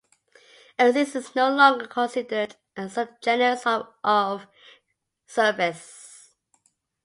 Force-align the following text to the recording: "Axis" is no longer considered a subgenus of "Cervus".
"Axis" 0.79 1.15
is 1.15 1.35
no 1.35 1.51
longer 1.53 1.85
considered 1.85 2.55
a 2.75 2.87
subgenus 2.89 3.67
of 4.03 4.47
"Cervus". 5.27 6.31